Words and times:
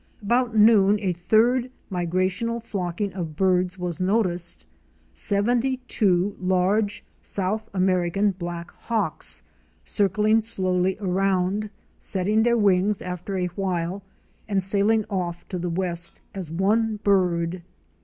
About 0.19 0.55
noon 0.55 0.99
a 0.99 1.13
third 1.13 1.69
migrational 1.91 2.59
flocking 2.63 3.13
of 3.13 3.35
birds 3.35 3.77
was 3.77 4.01
noticed; 4.01 4.65
seventy 5.13 5.77
two 5.87 6.35
large 6.39 7.05
South 7.21 7.69
American 7.71 8.31
Black 8.31 8.71
Hawks® 8.71 9.43
circling 9.83 10.41
slowly 10.41 10.97
around, 10.99 11.69
setting 11.99 12.41
their 12.41 12.57
wings 12.57 12.99
after 13.03 13.37
a 13.37 13.45
while 13.49 14.01
and 14.47 14.63
sailing 14.63 15.05
off 15.07 15.47
to 15.49 15.59
the 15.59 15.69
west 15.69 16.19
as 16.33 16.49
one 16.49 16.95
bird. 17.03 17.61